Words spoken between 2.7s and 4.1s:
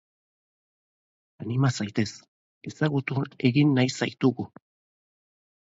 ezagutu egin nahi